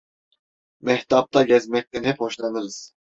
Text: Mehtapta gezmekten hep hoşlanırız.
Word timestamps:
Mehtapta 0.81 1.43
gezmekten 1.43 2.03
hep 2.03 2.19
hoşlanırız. 2.19 2.93